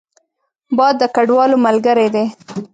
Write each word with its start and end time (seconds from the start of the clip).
باد 0.77 0.95
د 1.01 1.03
کډوالو 1.15 1.57
ملګری 1.65 2.07
دی 2.15 2.25